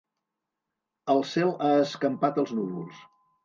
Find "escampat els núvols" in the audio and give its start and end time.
1.85-3.09